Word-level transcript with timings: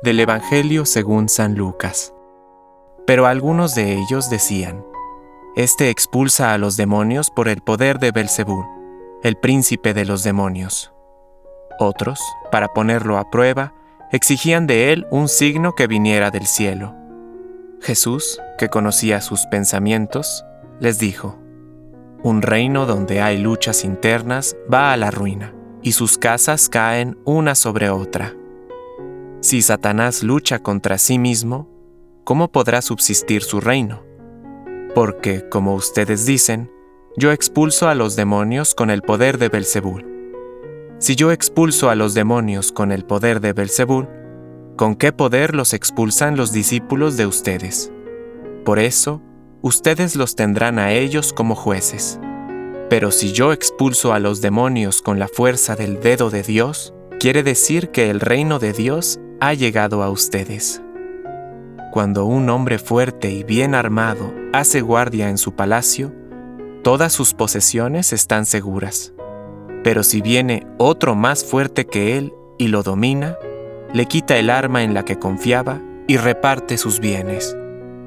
Del 0.00 0.18
Evangelio 0.18 0.84
según 0.84 1.28
San 1.28 1.54
Lucas. 1.54 2.12
Pero 3.06 3.26
algunos 3.26 3.76
de 3.76 3.98
ellos 3.98 4.30
decían: 4.30 4.84
Este 5.54 5.90
expulsa 5.90 6.52
a 6.52 6.58
los 6.58 6.76
demonios 6.76 7.30
por 7.30 7.48
el 7.48 7.60
poder 7.60 8.00
de 8.00 8.10
Belcebú, 8.10 8.64
el 9.22 9.36
príncipe 9.36 9.94
de 9.94 10.04
los 10.04 10.24
demonios. 10.24 10.92
Otros, 11.78 12.18
para 12.50 12.68
ponerlo 12.72 13.16
a 13.16 13.30
prueba, 13.30 13.74
exigían 14.10 14.66
de 14.66 14.92
él 14.92 15.06
un 15.12 15.28
signo 15.28 15.74
que 15.76 15.86
viniera 15.86 16.32
del 16.32 16.46
cielo. 16.46 16.96
Jesús, 17.80 18.40
que 18.58 18.68
conocía 18.68 19.20
sus 19.20 19.46
pensamientos, 19.46 20.44
les 20.80 20.98
dijo: 20.98 21.38
Un 22.24 22.42
reino 22.42 22.86
donde 22.86 23.20
hay 23.20 23.38
luchas 23.38 23.84
internas 23.84 24.56
va 24.72 24.92
a 24.92 24.96
la 24.96 25.12
ruina, 25.12 25.54
y 25.80 25.92
sus 25.92 26.18
casas 26.18 26.68
caen 26.68 27.18
una 27.24 27.54
sobre 27.54 27.88
otra. 27.88 28.34
Si 29.42 29.60
Satanás 29.60 30.22
lucha 30.22 30.60
contra 30.60 30.98
sí 30.98 31.18
mismo, 31.18 31.68
¿cómo 32.22 32.52
podrá 32.52 32.80
subsistir 32.80 33.42
su 33.42 33.60
reino? 33.60 34.04
Porque, 34.94 35.48
como 35.48 35.74
ustedes 35.74 36.26
dicen, 36.26 36.70
yo 37.16 37.32
expulso 37.32 37.88
a 37.88 37.96
los 37.96 38.14
demonios 38.14 38.76
con 38.76 38.88
el 38.88 39.02
poder 39.02 39.38
de 39.38 39.48
Belzebul. 39.48 40.06
Si 40.98 41.16
yo 41.16 41.32
expulso 41.32 41.90
a 41.90 41.96
los 41.96 42.14
demonios 42.14 42.70
con 42.70 42.92
el 42.92 43.04
poder 43.04 43.40
de 43.40 43.52
Belzebul, 43.52 44.08
¿con 44.76 44.94
qué 44.94 45.12
poder 45.12 45.56
los 45.56 45.74
expulsan 45.74 46.36
los 46.36 46.52
discípulos 46.52 47.16
de 47.16 47.26
ustedes? 47.26 47.90
Por 48.64 48.78
eso, 48.78 49.22
ustedes 49.60 50.14
los 50.14 50.36
tendrán 50.36 50.78
a 50.78 50.92
ellos 50.92 51.32
como 51.32 51.56
jueces. 51.56 52.20
Pero 52.88 53.10
si 53.10 53.32
yo 53.32 53.52
expulso 53.52 54.12
a 54.12 54.20
los 54.20 54.40
demonios 54.40 55.02
con 55.02 55.18
la 55.18 55.26
fuerza 55.26 55.74
del 55.74 55.98
dedo 55.98 56.30
de 56.30 56.44
Dios, 56.44 56.94
quiere 57.18 57.42
decir 57.42 57.90
que 57.90 58.08
el 58.08 58.20
reino 58.20 58.60
de 58.60 58.72
Dios 58.72 59.18
ha 59.42 59.54
llegado 59.54 60.04
a 60.04 60.08
ustedes. 60.08 60.80
Cuando 61.90 62.26
un 62.26 62.48
hombre 62.48 62.78
fuerte 62.78 63.28
y 63.32 63.42
bien 63.42 63.74
armado 63.74 64.32
hace 64.52 64.82
guardia 64.82 65.30
en 65.30 65.36
su 65.36 65.56
palacio, 65.56 66.12
todas 66.84 67.12
sus 67.12 67.34
posesiones 67.34 68.12
están 68.12 68.46
seguras. 68.46 69.12
Pero 69.82 70.04
si 70.04 70.20
viene 70.20 70.64
otro 70.78 71.16
más 71.16 71.44
fuerte 71.44 71.86
que 71.86 72.16
él 72.16 72.32
y 72.56 72.68
lo 72.68 72.84
domina, 72.84 73.36
le 73.92 74.06
quita 74.06 74.36
el 74.36 74.48
arma 74.48 74.84
en 74.84 74.94
la 74.94 75.04
que 75.04 75.18
confiaba 75.18 75.80
y 76.06 76.18
reparte 76.18 76.78
sus 76.78 77.00
bienes. 77.00 77.56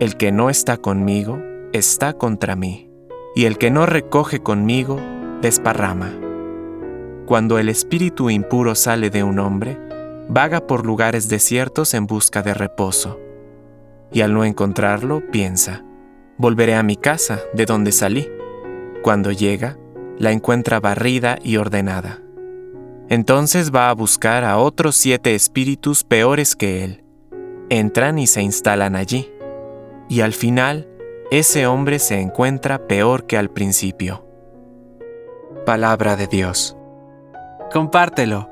El 0.00 0.18
que 0.18 0.32
no 0.32 0.50
está 0.50 0.76
conmigo 0.76 1.38
está 1.72 2.12
contra 2.12 2.56
mí, 2.56 2.90
y 3.34 3.46
el 3.46 3.56
que 3.56 3.70
no 3.70 3.86
recoge 3.86 4.40
conmigo 4.40 5.00
desparrama. 5.40 6.12
Cuando 7.24 7.58
el 7.58 7.70
espíritu 7.70 8.28
impuro 8.28 8.74
sale 8.74 9.08
de 9.08 9.22
un 9.22 9.38
hombre, 9.38 9.78
vaga 10.32 10.66
por 10.66 10.86
lugares 10.86 11.28
desiertos 11.28 11.92
en 11.92 12.06
busca 12.06 12.42
de 12.42 12.54
reposo, 12.54 13.20
y 14.10 14.22
al 14.22 14.32
no 14.32 14.44
encontrarlo 14.44 15.22
piensa, 15.30 15.84
volveré 16.38 16.74
a 16.74 16.82
mi 16.82 16.96
casa 16.96 17.40
de 17.52 17.66
donde 17.66 17.92
salí. 17.92 18.30
Cuando 19.02 19.30
llega, 19.30 19.76
la 20.18 20.32
encuentra 20.32 20.80
barrida 20.80 21.38
y 21.42 21.58
ordenada. 21.58 22.20
Entonces 23.10 23.74
va 23.74 23.90
a 23.90 23.94
buscar 23.94 24.44
a 24.44 24.56
otros 24.56 24.96
siete 24.96 25.34
espíritus 25.34 26.02
peores 26.02 26.56
que 26.56 26.82
él. 26.82 27.04
Entran 27.68 28.18
y 28.18 28.26
se 28.26 28.40
instalan 28.40 28.96
allí. 28.96 29.30
Y 30.08 30.22
al 30.22 30.32
final, 30.32 30.88
ese 31.30 31.66
hombre 31.66 31.98
se 31.98 32.20
encuentra 32.20 32.86
peor 32.86 33.26
que 33.26 33.36
al 33.36 33.50
principio. 33.50 34.26
Palabra 35.66 36.16
de 36.16 36.26
Dios. 36.26 36.76
Compártelo. 37.70 38.51